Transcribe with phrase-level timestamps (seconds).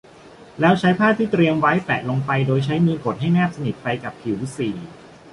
[0.59, 4.75] แล้วใช้ผ้าที่เตรียมไว้แปะลงไปโดยใช้มือกดให้แนบสนิทไปกับผิว สี่